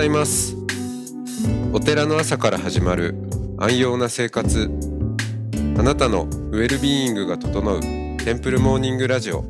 [0.00, 0.56] ございます。
[1.74, 3.14] お寺の朝から始まる
[3.58, 4.70] 安養な生活。
[5.76, 7.80] あなたのウェルビーイングが整う
[8.16, 9.44] テンプルモーニングラジオ。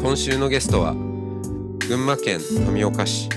[0.00, 0.94] 今週のゲストは
[1.86, 3.28] 群馬県富岡市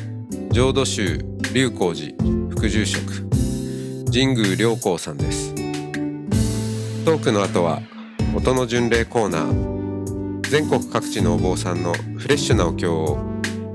[0.52, 1.20] 浄土宗
[1.54, 2.16] 龍光寺
[2.52, 3.28] 副住職
[4.14, 5.54] 神宮良光さんです。
[7.04, 7.82] トークの後は
[8.34, 10.50] 音の巡礼コーナー。
[10.50, 13.35] 全国各地のお坊さんのフレッシュなお経を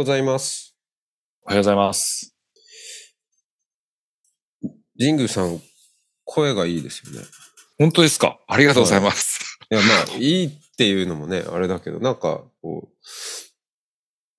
[0.00, 0.74] ございます
[1.42, 2.34] おはようございます。
[4.98, 5.60] 神宮さん
[6.24, 7.26] 声がいいですよね
[7.78, 8.38] 本当ですか？
[8.48, 9.58] ありがとうございます。
[9.70, 12.88] いやまあいいっていうのもねあれだけどなんかこ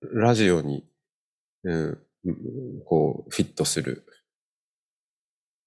[0.00, 0.84] うラジオに、
[1.62, 1.98] うん、
[2.84, 4.04] こうフィットする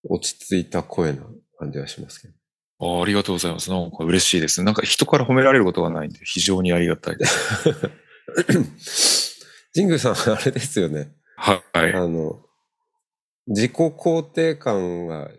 [0.04, 1.24] 落ち着いた声な
[1.58, 2.34] 感じがしますけど
[3.00, 3.70] あありがとうございます。
[3.72, 4.62] なんか嬉しいです。
[4.62, 9.24] なんか人から褒められることがないんで、非常にありがたいです。
[9.76, 11.94] 神宮さんあれですよねはい。
[11.94, 12.40] あの
[13.48, 15.30] 自己肯定感が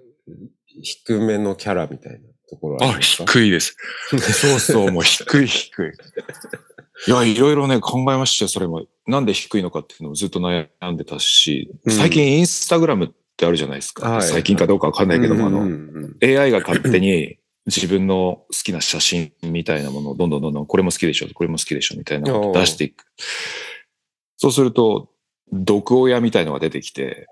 [0.83, 3.77] 低めのキャラみたいなところああ低いです。
[4.19, 5.91] そうそう、もう低い低い。
[7.09, 8.87] いや、いろいろね、考えましたよ、それも。
[9.07, 14.09] なんで低いのかっていうのもずっと悩んでたし、うん最近インスタグラムってあるじゃないですか。
[14.09, 23.05] はい最近かどうかわかんないけども、あの、うんうん AI が勝手に 自分の好きな写真みたいなものをどんどんどんどんこれも好きでしょ、これも好きでしょみたいなのを出していく。
[24.37, 25.09] そうすると、
[25.53, 27.27] 毒親みたいのが出てきて、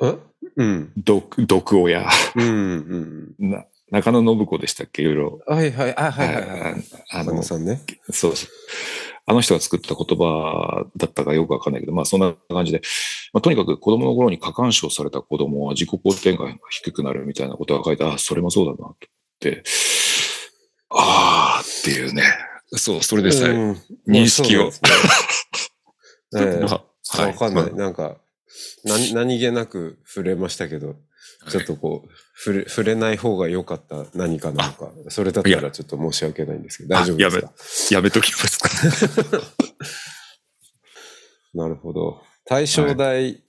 [0.00, 0.18] うんえ？
[0.56, 0.92] うん。
[0.96, 2.08] 毒、毒親。
[2.36, 3.50] うんうん。
[3.50, 5.02] な中野信子でしたっけ？
[5.02, 5.40] いろいろ。
[5.46, 5.96] はいはい。
[5.96, 6.84] あはいはいはい。
[7.10, 8.50] ああのねそうそう。
[9.26, 12.80] あの人が作った言葉だったかよくわかんないけど、まあそんな感じで、
[13.32, 18.96] まあ、とにかく子供の頃に過干渉された子供は自己肯定感が低くなるみたいなことが書いて、ああ、それもそうだなと思っ
[19.40, 19.62] て、
[20.90, 22.22] ああっていうね。
[22.72, 23.50] そう、それでさえ。
[23.50, 23.82] うん。
[24.06, 24.70] 認識を。
[24.70, 25.00] そうなん
[26.36, 26.84] ええま
[27.18, 27.70] あわかんない。
[27.72, 28.18] まなんか、
[28.84, 30.96] 何何気なく触れましたけど、
[31.46, 37.94] あちょっとこう、触れ、触れない方が良かった何かなのか、それだったらちょっと申し訳ないんですけど、大丈夫ですか？
[37.96, 38.68] やめときますか？
[41.54, 42.22] なるほど。
[42.44, 43.42] 大正大、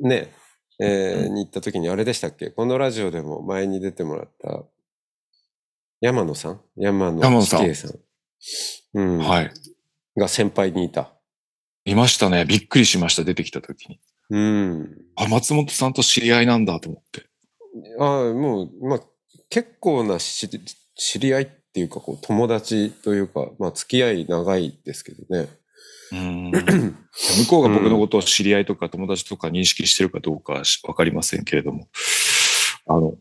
[0.00, 0.32] ね、
[0.80, 2.50] えーに行った時にあれでしたっけ？
[2.50, 4.64] このラジオでも前に出てもらった、
[6.00, 6.60] 山野さん？
[6.76, 7.98] 山野山野さんさん。
[8.94, 9.18] うん。
[9.18, 9.52] はい。
[10.16, 11.12] が先輩にいた。
[11.90, 12.44] いましたね。
[12.44, 13.24] びっくりしました。
[13.24, 14.00] 出てきたときに。
[14.30, 14.98] うん。
[15.16, 17.26] あ、松本さんと知り合いなんだと思って。
[17.98, 19.00] ああ、もう、まあ、
[19.48, 20.48] 結構なし
[20.94, 25.48] 知り合いっていうか、こう、友達というか、まあ、付き合い長いですけどね。
[26.12, 31.88] うん 向こうが僕のことを知り合いとか友達とか認識してるかどうかわかりませんけれども、
[32.86, 33.14] あの、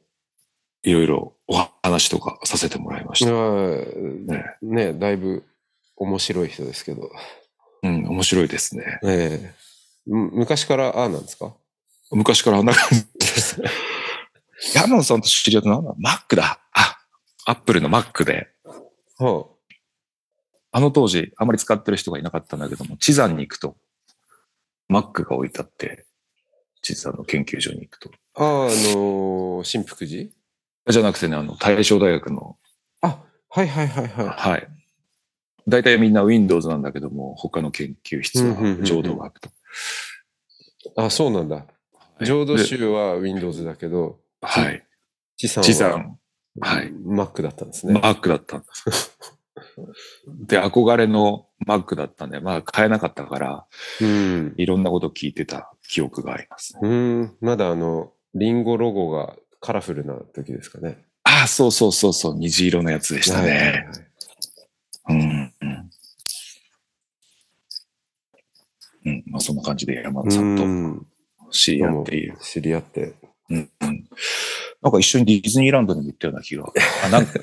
[0.81, 3.31] いろいろお話とかさせてもらいました。
[3.31, 5.43] ねねだいぶ
[5.97, 7.09] 面白い人ですけど。
[7.83, 8.99] うん、面白いですね。
[9.03, 9.53] ええ
[10.05, 11.53] む昔からああなんですか？
[12.11, 13.61] 昔からあんな感じです。
[14.75, 16.59] 山野さんと知り合ったのはマックだ。
[16.73, 16.97] あ、
[17.45, 18.49] アップルの Mac で、
[19.17, 19.45] は
[20.71, 23.77] あの当時あまり使ってる人がいなかったんだけども、地山に行くと、
[24.91, 26.05] Mac が置いてあって、
[26.81, 28.11] 地山の研究所に行くと。
[28.35, 30.29] あ、ああ、あのー、新福寺？
[30.87, 32.57] じゃなくてね、あの、大正大学の
[33.01, 34.67] あ、はいはいはいははい。
[35.67, 39.49] 大体みんな Windows なんだけども、他の研究室は浄土学と。
[39.49, 39.51] い。
[40.95, 41.55] あ、そうなんだ。
[41.55, 41.65] はい
[42.25, 44.85] 浄土で宗は Windows だけど、はい。
[45.37, 46.17] 地産地は山、
[46.59, 47.93] はい Mac だったんですね。
[47.93, 49.17] Mac だったんです。
[50.47, 53.65] で、憧れの Mac だったんで、まあ買えなかったから、
[54.01, 54.53] うん。
[54.57, 56.89] いろんなこと聞いてた記憶がありますね。
[56.89, 57.37] うん。
[57.41, 61.05] まだあの、リンゴロゴがカラフルな時ですかね。
[61.23, 63.85] ああ、そうそうそうそう、虹色のやつでしたはいはいはい。
[65.09, 65.38] うん。
[69.09, 69.23] うん。
[69.27, 71.07] まあそんな感じで山田さんとうん
[71.51, 72.37] 知り合っている。
[72.41, 73.13] 知り合って。
[73.49, 73.69] うん。
[73.81, 74.05] うん
[74.81, 76.65] なんか一緒にディズニーランドにも行ったような気が。
[77.05, 77.33] あ、なんか、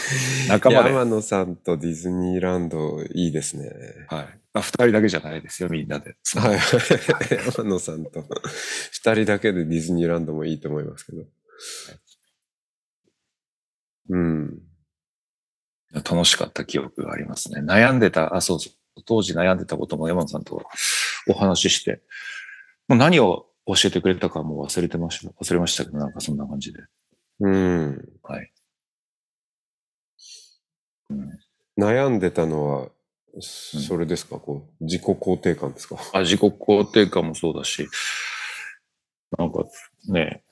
[0.48, 0.88] 仲間で。
[0.90, 3.70] 山野さんとディズニーランドいいですね。
[4.08, 4.40] はい。
[4.54, 6.16] まあ、二人だけじゃないですよ、みんなで。
[6.36, 6.58] はい。
[7.54, 8.24] 山野さんと
[8.92, 11.26] 二人だけでディズニーランドもいいと思いますけど。
[14.08, 14.58] うん。
[15.92, 17.60] 楽しかった記憶がありますね。
[17.60, 18.72] 悩んでた、あ、そうそう。
[19.04, 20.64] 当時悩んでたことも山野さんと
[21.28, 22.00] お話しして、
[22.88, 25.32] もう何を教えてくれたかもう忘れてました。
[25.32, 26.80] 忘れましたけど、なんかそんな感じで。
[27.40, 28.08] うん。
[28.22, 28.52] はい。
[31.10, 31.38] うん、
[31.78, 32.88] 悩んでたのは、
[33.40, 35.96] それですか、こう、自己肯定感ですか？
[36.12, 37.86] あ自己肯定感もそうだし、
[39.36, 39.64] なんか
[40.08, 40.42] ね、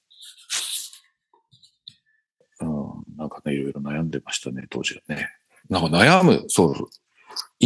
[2.60, 5.28] うん、なんかね、いろいろ悩んでましたね、当時はね。
[5.70, 6.74] なんか悩む、そう、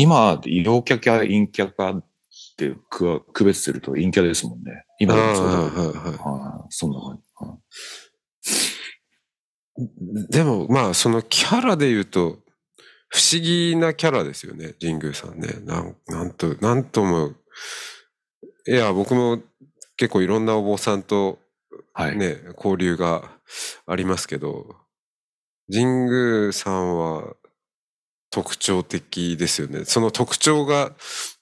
[0.00, 2.04] 今、陽キャキャ、陰キャかっ
[2.56, 4.84] て区区別すると陰キャですもんね。
[4.98, 7.22] 今でもそうはいはいそんな感じ。
[7.34, 7.58] はい
[10.30, 12.38] でも、まあ、そのキャラで言うと、
[13.08, 15.48] 不思議なキャラですよね、神宮さんね。
[15.64, 17.34] なんなんと、なんとも、
[18.66, 19.40] いや、僕も
[19.96, 21.38] 結構いろんなお坊さんと
[21.92, 22.16] はい。
[22.16, 23.28] ね、交流が
[23.86, 24.76] ありますけど、
[25.72, 27.34] 神宮さんは
[28.30, 29.84] 特徴的ですよね。
[29.84, 30.92] その特徴が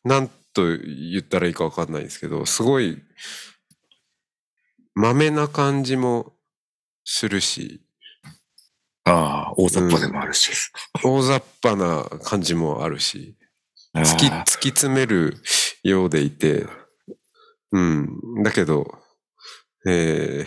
[0.05, 3.03] 何と言ったらいいかわかんないんですけど、すごい、
[4.95, 6.33] まめな感じも
[7.05, 7.83] するし、
[9.05, 10.51] ああ、大雑把でもあるし。
[11.05, 13.37] 大雑把な感じもあるし、
[13.95, 15.37] 突き、あ突き詰める
[15.83, 16.67] ようでいて、
[17.73, 18.43] うん。
[18.43, 18.99] だけど、
[19.87, 20.47] え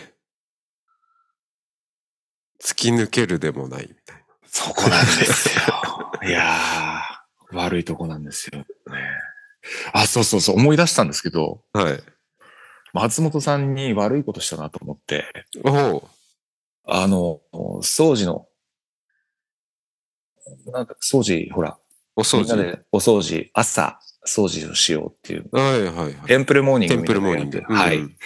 [2.62, 4.20] 突き抜けるでもないみたい
[4.52, 5.69] そこなんですよ。
[6.22, 8.66] いやー、悪いとこなんですよね。
[9.92, 11.84] あ、そうそうそう、思い出したんですけど、な。
[11.84, 12.02] はい。
[12.92, 15.24] 松本さんに悪いことしたなと思って、
[15.64, 16.02] おう
[16.84, 17.40] あの、
[17.82, 18.46] 掃除の、
[20.72, 21.78] なんか掃除、ほら、
[22.16, 22.56] お掃除。
[22.56, 26.14] みんなでお掃除、朝掃除をしようっていう、はいはいはい。
[26.26, 27.60] テンプルモーニングテンプルモーニング。
[27.68, 27.98] はい。
[27.98, 28.16] うん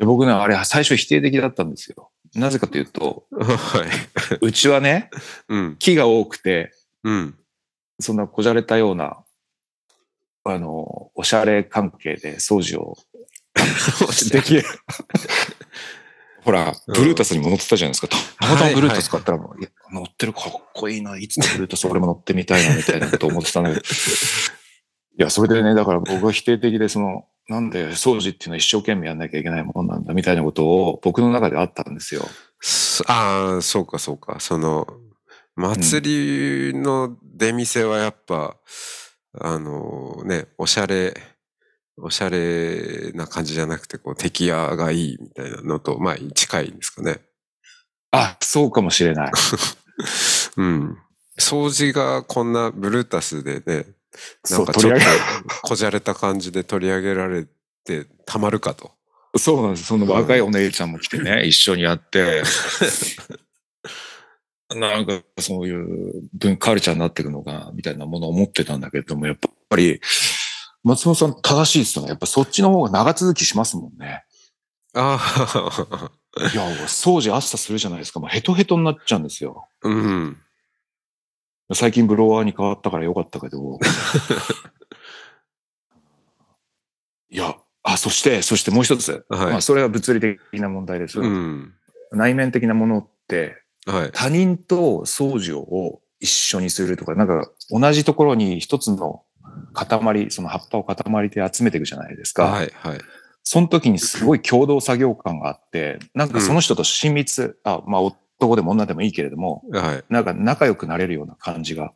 [0.00, 2.10] で僕ね、あれ最初否定的だったんですよ。
[2.34, 4.38] なぜかというと、 はい。
[4.40, 5.10] うちはね、
[5.48, 5.76] うん。
[5.78, 6.72] 木が多くて、
[7.04, 7.38] うん。
[8.00, 9.24] そんなこじゃれたような、
[10.44, 12.96] あの、おしゃれ関係で掃除を
[14.32, 14.64] できる。
[16.42, 18.08] ほら、うんブルータスにも乗ってたじゃないですか。
[18.08, 18.16] た
[18.48, 23.82] またまブルータス買ったら、はいいや乗ってるかっこいいな、いつのブルータス俺も乗ってみたいな、みたいなこと思ってたんだけど。
[25.18, 32.26] いや、それでね、だから僕は否定的で、その、なんで掃除っていうのは一生懸命やんなきゃいけないもんなんだ、みたいなことを僕の中であったんですよ。
[32.60, 34.38] すああ、そうかそうか。
[34.40, 34.86] その、
[35.60, 38.56] 祭りの出店はやっぱ、
[39.38, 41.14] あのね、おしゃれ、
[41.96, 47.20] おしゃれな感じじゃなくて、こう、出来屋がいいみたいなのと、まあ、近いんですかね。
[48.10, 49.32] あ、そうかもしれない。
[50.56, 50.98] うん。
[51.38, 53.86] 掃除がこんなブルータスでね、
[54.50, 55.04] なんかちょっと
[55.62, 57.46] こじゃれた感じで取り上げられ
[57.84, 58.92] てたまるかと。
[59.36, 59.84] そうなんです。
[59.84, 62.42] その若いお姉ちゃんも来てね、一緒にやって、
[64.74, 69.36] なんかそういう文カルチャーになっていくのかな、みたいなものを思ってたんだけども、やっ
[69.68, 70.00] ぱり、
[70.84, 72.10] 松本さん正しいですよね。
[72.10, 74.24] やっぱそっちの方が長続きしますもんね。
[74.94, 76.10] ああ、
[76.52, 78.20] いや、掃除朝するじゃないですか。
[78.20, 79.68] もうヘトヘトになっちゃうんですよ。
[79.82, 80.38] うん。
[81.72, 83.78] 最近ブロワーに変わったからよかったけど。
[87.30, 89.24] いや、あ、そして、そしてもう一つ。
[89.28, 91.20] はいまあ、それは物理的な問題です。
[91.20, 91.74] うん。
[92.12, 94.10] 内面的なものって、はい。
[94.12, 99.22] 他人と掃除を一緒にするとか、なんか同じところに一つの
[99.72, 102.44] 塊、その葉っぱを塊で集めていくじゃないですか。
[102.44, 102.98] はい、はい。
[103.42, 110.04] その時にすごい共同作業感があって、なんかその人と親密、あ、まあ男でも女でもいいけれども、はい。
[110.08, 111.92] なんか仲良くなれるような感じが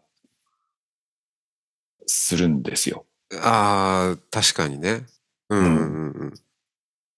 [2.06, 3.04] するんですよ。
[3.40, 5.06] ああ、確かにね。
[5.48, 6.34] うん、うん、うんうん。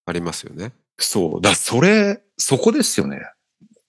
[0.05, 0.73] ありますよね。
[0.97, 1.41] そう。
[1.41, 3.21] だそれ、そこですよね。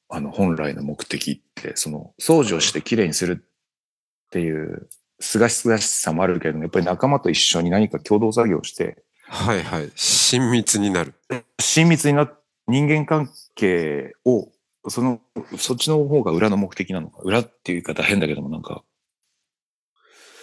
[0.09, 4.89] あの、本来の目的って、その、掃除をしてきれいにするっていう、
[5.21, 9.93] すがしすがしさもあるけれども、やっぱり仲間と一緒に何か共同作業して、はい、はい。
[9.95, 11.15] 親密になる。
[11.61, 12.33] 親密にな、
[12.67, 14.51] 人間関係を、
[14.89, 15.21] その、
[15.59, 17.21] そっちの方が裏の目的なのか。
[17.23, 18.85] 裏っていう言い方変だけども、なんか、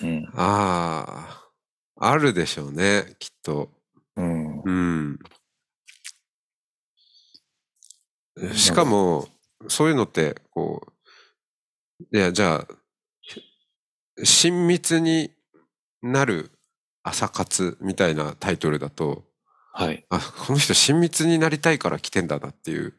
[0.02, 0.30] うん。
[0.36, 1.42] あ
[1.98, 3.72] あ、あるでしょうね、きっと。
[4.16, 4.62] うん。
[4.62, 5.20] うん。
[8.54, 9.28] しかも、
[9.70, 10.88] そういうのって、こ
[12.12, 12.76] う、いや、じゃあ、
[14.24, 15.32] 親密に
[16.02, 16.52] なる
[17.04, 19.24] 朝活みたいなタイトルだと、
[19.74, 20.06] はい。
[20.10, 22.94] あ、この人親密になりたいから来てんだなっていう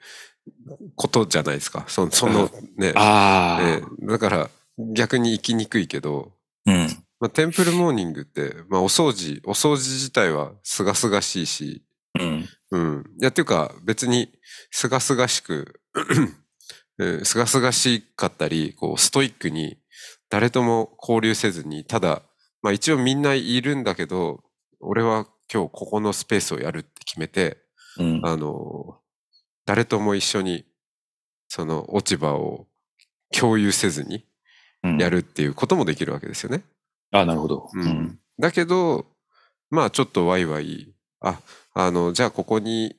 [0.95, 1.85] ことじゃないですか。
[1.89, 4.51] そそのね、あえーだから
[4.95, 6.33] 逆に行きにくいけど、
[6.67, 6.87] あ、うん。
[7.19, 11.83] まあ、テンプルモーニングって、まあ、お掃除、お掃除自体はすがすがしいし、
[12.21, 12.49] うん。
[12.73, 13.05] うん。
[13.21, 14.31] いや、っていうか、別に、
[14.71, 16.37] すがすがしく、うん
[17.25, 19.79] すがすがしかったり、こう、ストイックに、
[20.31, 22.23] 誰とも交流せずに、ただ、
[22.63, 24.43] まあ一応みんないるんだけど、
[24.81, 27.59] 俺は今日ここのスペースをやるって決めて、
[27.99, 28.21] うん。
[28.25, 28.99] あの、
[29.65, 30.65] 誰とも一緒に、
[31.49, 32.67] その落ち葉を
[33.31, 34.25] 共有せずに
[34.83, 36.65] うんやるっていうこともできるわけですよね。
[37.13, 37.69] あ、なるほど。
[37.73, 38.19] うん。
[38.39, 39.07] だけど、
[39.71, 41.41] まあちょっとワイワイ、あ、
[41.75, 42.97] あの、じゃあここに、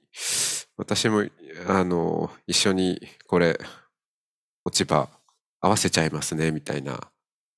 [0.78, 1.26] 私も、
[1.68, 3.60] あの、一緒にこれ、
[4.68, 5.08] 落ち葉
[5.62, 7.00] 合わせちゃいますね、みたいな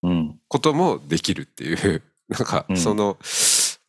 [0.03, 0.39] うん。
[0.47, 3.17] こともできるっていう、 なんかうんその、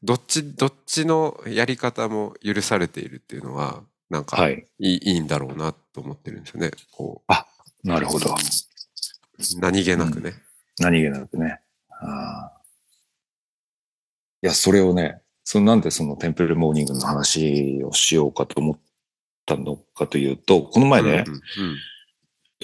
[0.03, 4.95] どっち、どっちのやり方も許されているっていうのは、なんか、はいい。
[4.95, 6.71] いいいんだろうなと思ってるんですよね。
[6.91, 7.23] こ
[7.85, 8.31] なるほど。
[8.31, 8.37] う、
[9.61, 10.35] 何気なくね。
[10.79, 11.61] 何気なくね。
[11.91, 12.61] あー
[14.43, 18.79] いや、それをね、そのなんでそのテンプルモーニングの話をしようかと思っ
[19.45, 21.77] たのかというと、この前ね、うんうんう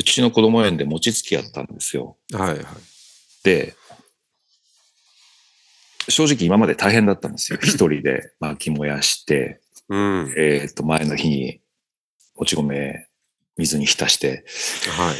[0.02, 2.16] ちの子供園で餅つきやったんですよ。
[2.32, 2.64] うんはいはい。
[3.44, 3.74] で、
[6.08, 7.58] 正直今まで大変だったんですよ。
[7.62, 10.24] 一人で巻き燃やして、うん。
[10.24, 11.60] はいえっ、と、前の日に、
[12.34, 13.08] もち米、
[13.56, 14.44] 水に浸して、
[14.90, 15.16] はい。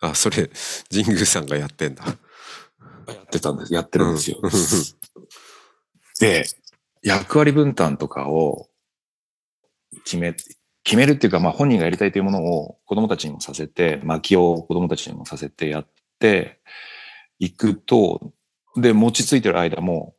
[0.00, 0.50] あ、それ、
[0.90, 2.04] 神宮さんがやってんだ。
[2.04, 4.38] やってたんです、やってるんですよ。
[4.42, 4.50] うん
[6.20, 6.46] で、
[7.02, 8.68] 役割分担とかを
[10.04, 10.34] 決め、
[10.88, 15.86] 決めるっていうか、まあ本人がやりたいというものを子供たちにもさせて、薪を子供たちにもさせてやっ
[16.18, 16.60] て
[17.38, 18.32] いくと、
[18.74, 20.14] で、餅ついてる間も、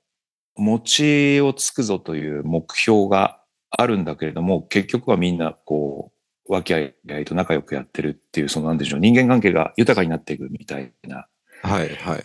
[0.55, 6.11] 餅をつくぞという目標があるんだけれども、結局はみんなこ
[6.47, 11.27] う、和気あいあいと仲良くやってるっていう、そのなんでしょう、人間関係が豊かになっていくみたいな
[11.63, 12.23] はいはいはい。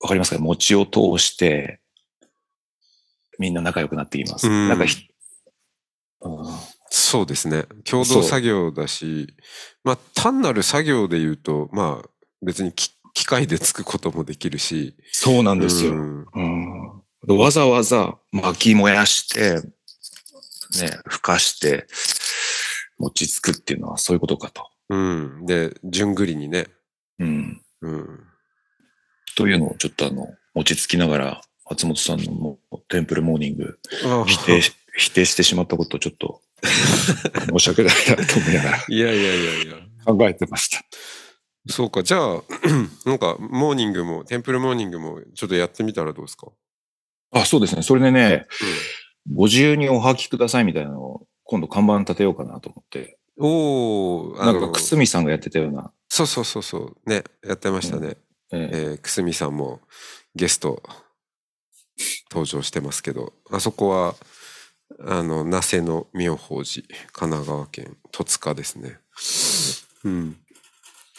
[0.00, 0.40] わかりますか？
[0.40, 1.80] 餅を通して、
[3.38, 4.48] みんな仲良くなっていきます。
[4.48, 5.06] うんなんかひ、
[6.20, 6.46] うん
[6.90, 7.64] そうですね。
[7.84, 9.34] 共同作業だし、
[9.82, 12.08] まあ単なる作業で言うと、まあ
[12.42, 14.96] 別にき機械でつくこともできるし。
[15.12, 15.92] そうなんですよ。
[15.92, 19.54] うんうんわざわざ巻き燃やして、
[20.78, 21.86] ね、ふかして、
[22.98, 24.68] 餅つくっていうのはそういうことかと。
[24.90, 25.46] うん。
[25.46, 26.66] で、順繰りにね。
[27.18, 27.62] うん。
[27.80, 28.20] うん。
[29.36, 36.40] というのをちょっとあの、餅つきながら、松本さんのテンプルモーニングあ否定し、否定してしまったことをちょっと
[37.50, 39.74] 申し訳ないなと思いながらいやいやいやいや。
[40.04, 40.84] 考えてました。
[41.68, 42.02] そうか。
[42.02, 42.42] じゃあ、
[43.06, 46.48] なんか、モーニングも、テンプルモーニングも、ちょっとやってみたらどうですか？
[47.32, 47.82] あ、そうですね。
[47.82, 48.46] それでね、
[49.32, 53.18] ご自由にお履きくださいみたいなのを今度看板立てようかなと思って。
[53.38, 55.90] おお、なんか、くすみさんがやってたような。
[56.08, 57.10] そうそうそうそう。
[57.10, 58.16] ね、やってましたね。
[58.52, 59.80] えええーくすみさんも
[60.36, 60.82] ゲスト
[62.30, 64.14] 登場してますけど、あそこは、
[65.06, 68.98] あの、那瀬の妙法寺、神奈川県戸塚ですね。
[70.04, 70.36] うん。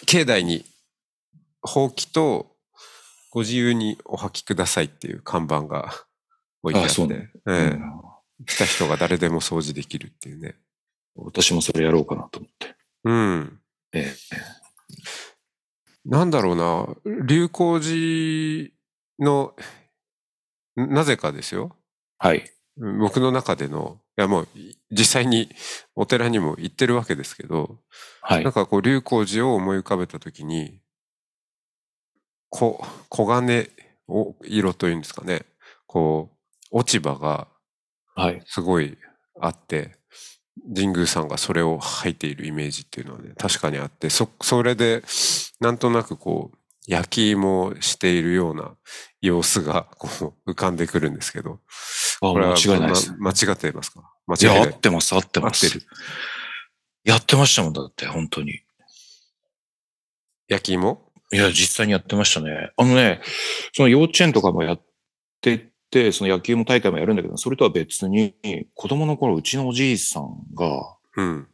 [0.05, 0.65] 境内に、
[1.61, 2.55] ほうきと、
[3.31, 5.91] ご自由にお履きくださいっていう看板が
[6.63, 7.55] 置いてあって、あそうえうん
[8.39, 10.55] え来た人が誰でも掃除できるっていうね。
[11.15, 12.75] 私もそれやろうかなと思って。
[13.05, 13.59] うん。
[13.93, 14.15] ええ
[16.05, 16.87] なんだろうな、
[17.25, 18.69] 流行寺
[19.19, 19.55] の、
[20.75, 21.75] なぜかですよ。
[22.19, 22.54] はい。
[22.77, 25.49] 僕の中での、いやもうい実際に
[25.95, 27.79] お寺にも行ってるわけですけど、
[28.21, 28.53] はいなん。
[28.53, 30.81] かこう流行寺を思い浮かべたときに、
[32.49, 33.69] こ黄金
[34.07, 35.45] お色というんですかね、
[35.87, 36.37] こう、
[36.71, 37.47] 落ち葉が
[38.15, 38.41] はい。
[38.45, 38.97] すごい
[39.41, 39.97] あって、
[40.73, 45.03] 神宮さんがそれを履いているイメージっていうのはね、確かにあって、そ、それで、
[45.59, 48.75] なんとなくこう、焼き芋をしているような
[49.21, 51.59] 様子がこう浮かんでくるんですけど、
[52.21, 54.11] あ、これは間違いないです間違ってますか？
[54.27, 54.69] 間いや、違いない。
[54.69, 55.65] 合ってます、合ってます。
[55.65, 55.85] 合ってる
[57.03, 58.61] やってましたもんだって、本当に。
[60.47, 61.11] 焼き芋？
[61.31, 62.71] いや、実際にやってましたね。
[62.77, 63.21] あのね、
[63.73, 64.81] その幼稚園とかもやっ
[65.41, 68.35] てて、その野球も大会もやるんだけど、それとは別に、
[68.75, 71.47] 子供の頃、うちのおじいさんが、うん。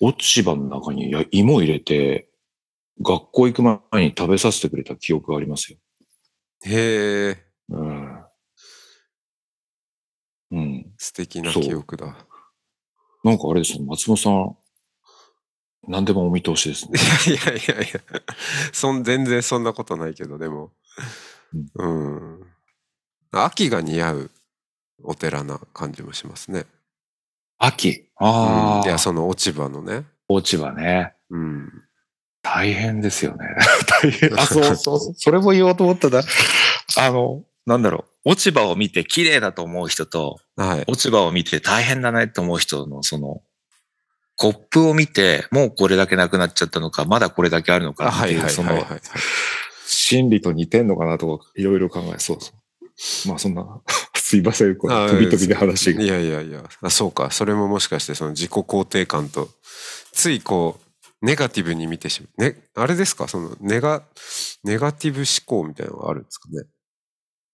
[0.00, 2.28] 落ち葉の中にや芋を入れて、
[3.02, 5.78] 学校行く前に食べさせてくれた記憶がありますよ。
[6.64, 8.24] へえ、うん。
[10.52, 10.94] うん。
[10.96, 12.16] 素敵な記憶だ。
[13.24, 14.56] なんかあれですね、松本さん、
[15.88, 16.98] 何でもお見通しですね。
[17.26, 18.00] いやいやいや、
[18.72, 20.72] そん、全然そんなことないけど、でも、
[21.74, 22.40] うん。
[23.32, 24.30] 秋が似合う
[25.02, 26.64] お寺な感じもしますね。
[27.58, 28.08] 秋？
[28.16, 30.06] ああ、うんいや、その落ち葉のね。
[30.28, 31.14] 落ち葉ね。
[31.30, 31.85] うん。
[32.54, 33.46] 大変ですよね。
[34.02, 34.38] 大変。
[34.38, 35.14] あ、そう そう。
[35.16, 36.22] それも言おうと思ったな。
[36.96, 38.30] あの、なんだろう。
[38.30, 40.84] 落ち葉を見て綺麗だと思う人と、はい。
[40.86, 43.42] 落ち葉を見て大変だねと思う人の、その、
[44.36, 48.86] コップを見て、もうこれだけなくなっちゃったのか、まだこれだけあるのかあっていう、はいはいその。
[49.86, 53.28] 心理と似てんのかなとか、いろいろ考え、そうそう。
[53.28, 53.64] まあそんな、
[54.14, 56.02] すいません、この飛び飛びで話が。
[56.02, 57.30] いやいやいや、あ、そうか。
[57.30, 59.48] それももしかしてその自己肯定感と、
[60.12, 60.85] ついこう、
[61.22, 62.42] ネガティブに見てしまう。
[62.42, 63.26] ね、あれですか？
[63.28, 64.02] その、ネガ、
[64.64, 65.26] ネガティブ思
[65.62, 66.64] 考みたいなのがあるんですかね？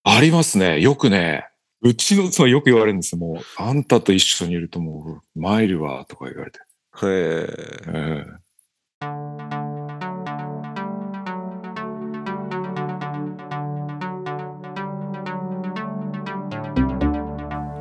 [0.05, 0.81] ありますね。
[0.81, 1.47] よくね、
[1.81, 3.19] うちの妻よく言われるんですよ。
[3.19, 6.59] もう、あんたと一緒にいるともう、参るわ、とか言われて。
[6.59, 7.47] へえ。
[7.89, 8.43] ええ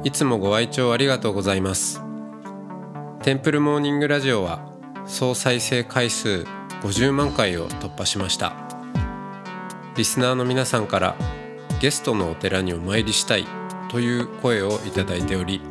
[0.04, 2.02] いつもご愛聴ありがとうございます。
[3.22, 4.71] テンプルモーニングラジオは
[5.06, 6.46] 総再生回数
[6.82, 8.54] 50万回を突破しました。
[9.96, 11.16] リスナーの皆さんから
[11.80, 13.46] ゲストのお寺にお参りしたい
[13.90, 15.62] という声をいただいており、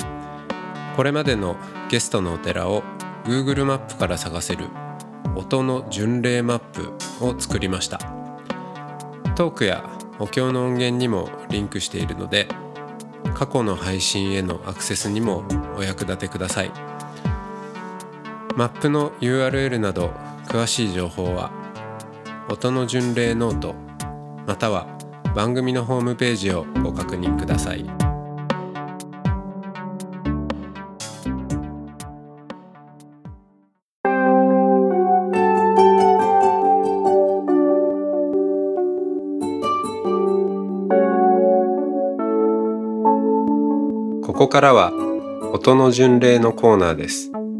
[0.95, 1.55] これまでの
[1.89, 2.83] ゲストのお寺を
[3.25, 4.65] Google マップから探せる
[5.35, 6.91] 音の巡礼マップ
[7.25, 7.99] を作りました。
[9.35, 12.47] トークやお経の音源にもリンクしているので、
[13.33, 15.43] 過去の配信へのアクセスにも
[15.77, 16.71] お役立てください
[18.61, 20.09] マップの URL など
[20.45, 21.51] 詳しい情報は
[22.47, 23.73] 音の巡礼ノート
[24.45, 24.85] または
[25.35, 27.83] 番組のホームページをご確認ください。
[44.21, 44.91] ここからは
[45.51, 47.30] 音の巡礼のコーナーです。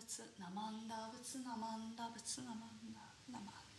[0.00, 3.69] 仏ナマンダ仏ナマンダ仏ナマンダナマンダ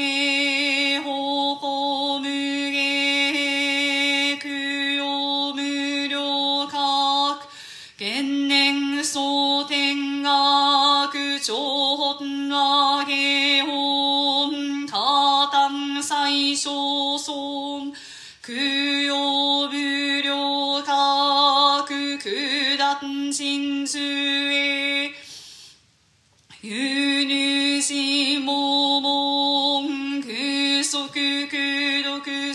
[0.00, 0.39] again.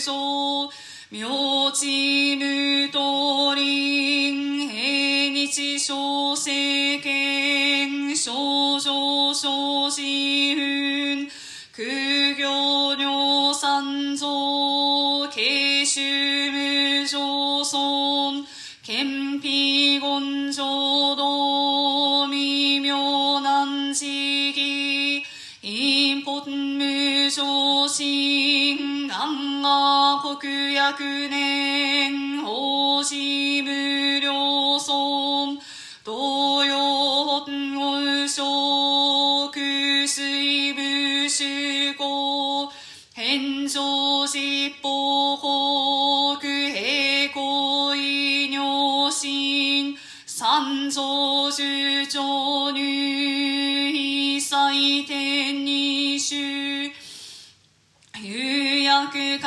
[0.00, 0.70] 上
[1.08, 1.86] 明治
[2.36, 8.32] 無道林平日小政権少
[8.78, 11.30] 女小子運
[11.74, 16.02] 空行尿三蔵慶州
[16.52, 18.46] 無上尊
[18.84, 25.22] 憲秘言浄土微妙難思議
[25.62, 28.04] 陰 pot 無常心
[28.64, 28.65] 願
[29.66, 35.58] が国薬年法事無料損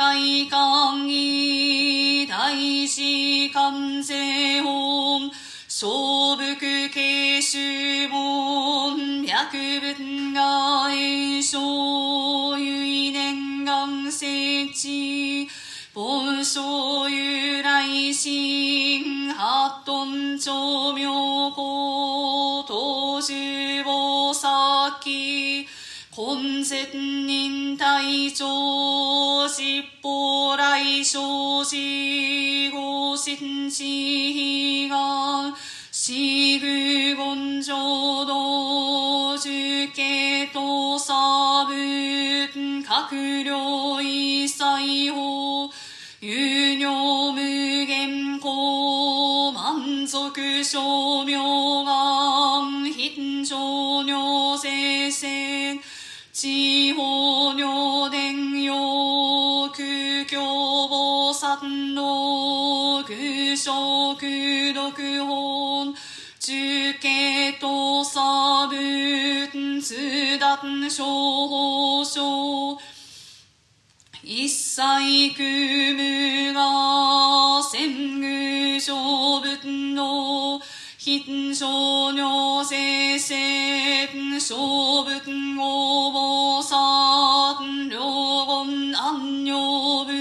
[0.00, 2.54] 薬会館医大
[2.88, 5.30] 師関税本。
[5.68, 12.56] 小福慶州門百分が炎症。
[12.56, 15.46] 唯念願世聖地
[15.92, 20.06] 盆書由来心八ト
[20.38, 24.98] 長明公東樹菩薩
[26.22, 31.76] 根絶忍耐長十法来生死
[32.70, 35.54] 後心地が
[35.90, 36.12] 四
[36.58, 39.48] 具言浄土受
[39.94, 45.70] 刑と差分閣僚一切法
[46.20, 55.79] 有料無限公満足称名願貧上尿生戦
[56.42, 60.40] 地方尿伝用空教
[60.88, 65.94] 菩薩の空所空読本
[66.38, 72.78] 中継と差分通達処方書
[74.24, 80.58] 一切空無が戦具小仏の
[81.02, 85.14] 貧少尿生戦小仏
[85.58, 90.12] 応募三両言安尿部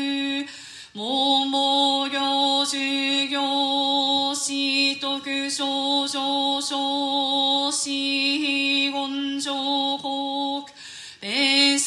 [0.94, 4.54] 桃行修行死
[5.02, 10.59] 徳少少少死言上国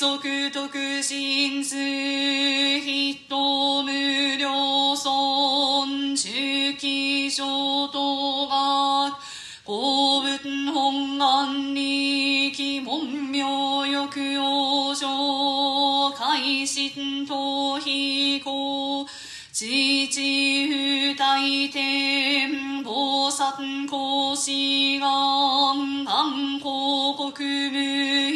[0.03, 7.47] 米足徳心数人無料損中期上
[7.93, 9.15] 等学
[9.63, 10.41] 公文
[10.75, 13.47] 本願力門名
[13.87, 19.07] 欲往生改心逃避行
[19.53, 19.67] 自
[20.09, 20.21] 治
[20.67, 21.39] 不大
[21.71, 28.32] 天菩薩公子願願広告無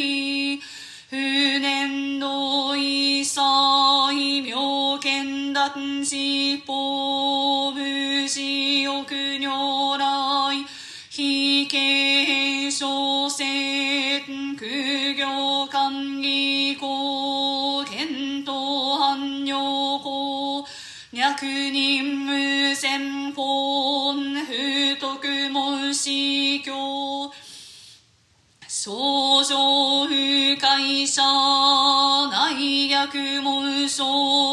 [6.07, 6.17] 脱四
[6.65, 6.73] 法
[7.73, 10.65] 無事欲如来
[11.11, 12.87] 非形小
[13.29, 14.25] 説
[14.57, 14.65] 苦
[15.17, 20.65] 行官議公検討汎用公
[21.13, 26.11] 脈任無線本不徳門司
[26.65, 27.33] 教
[28.69, 28.93] 少
[30.09, 31.21] 女不会者
[32.31, 34.05] 内逆門消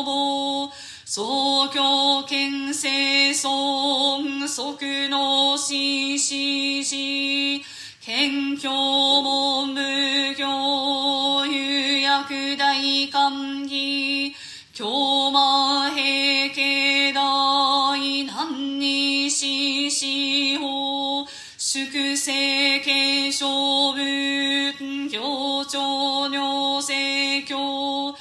[0.04, 0.72] 防。
[1.15, 2.89] 総教県生
[3.30, 7.62] 存即の死死死
[8.02, 14.34] 謙虚門無教有薬大官議
[14.73, 17.95] 京魔平家大
[18.26, 21.28] 難に死死法
[21.60, 28.15] 粛清継承文行長尿聖教。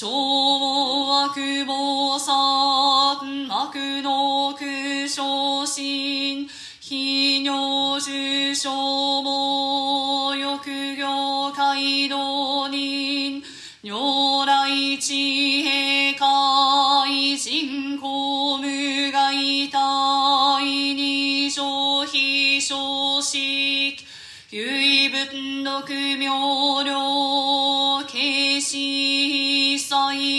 [0.00, 6.48] 小悪菩薩幕の苦小心。
[6.80, 13.42] 非尿重症も欲行街道人。
[13.82, 23.96] 如来地平海人公無害体二乗非小式
[24.50, 29.17] 唯文読明瞭慶死祭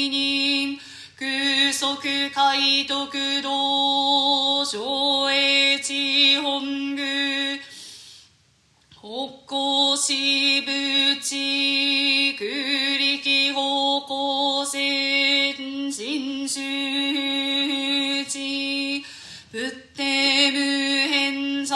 [0.08, 0.80] 人
[1.18, 1.98] 空足
[2.34, 7.60] 海徳道上越地本宮
[9.02, 10.14] 北高支
[10.62, 10.72] 部
[11.22, 12.48] 地空
[12.98, 19.04] 力方向線人種地
[19.52, 21.76] 仏定無変在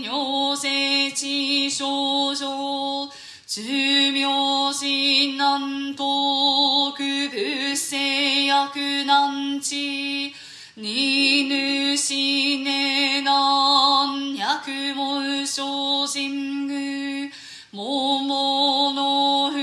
[0.00, 3.10] 尿性地症状
[3.46, 3.60] 寿
[4.12, 5.91] 命心難遠く仏性
[8.52, 10.34] 薬難地
[10.76, 11.48] 二
[11.96, 16.28] 主ね難百門小神
[16.66, 17.30] 宮
[17.72, 19.56] 桃の不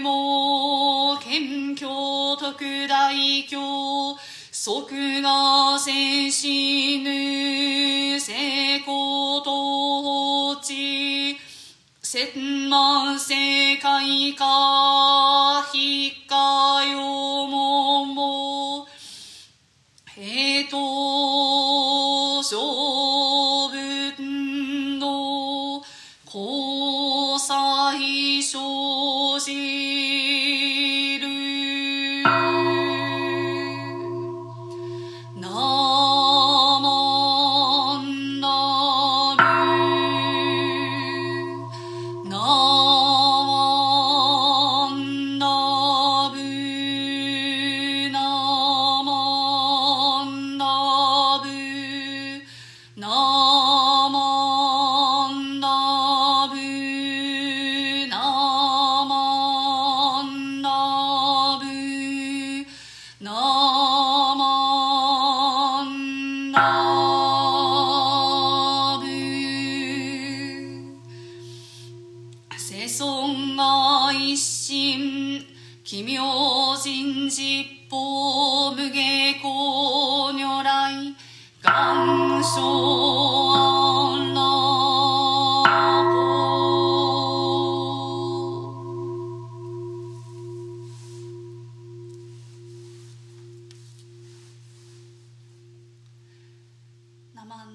[0.00, 4.18] 毛謙虚特大教
[4.50, 7.92] 即が聖死ぬ。
[8.18, 11.36] 成功と放置
[12.02, 16.21] 千万世界か非
[20.72, 21.21] 平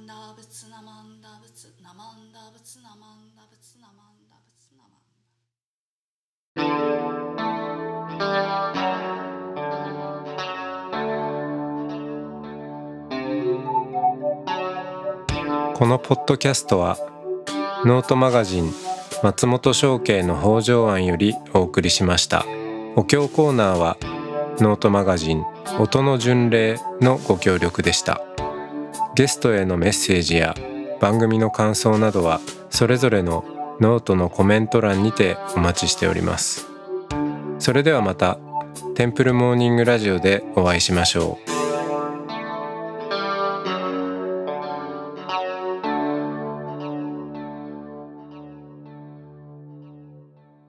[0.07, 5.11] ンダ仏ナマンダ仏ナマンダ仏ナマンダ仏ナマンダ仏ナマン
[15.73, 16.97] ダこのポッドキャストは
[17.83, 18.71] ノートマガジン
[19.23, 22.45] 松本紹圭の方丈庵よりお送りしました。
[22.95, 23.97] お経コーナーは
[24.59, 25.43] ノートマガジン
[25.77, 28.26] 音の巡礼のご協力でした。
[29.17, 30.53] ゲストへのメッセージや
[31.01, 33.43] 番組の感想などはそれぞれの
[33.81, 36.67] ノートのコメント欄にてお待ちしております。
[37.57, 38.37] それではまた
[38.93, 41.56] テンプルモーニングラジオでお会いしましょう。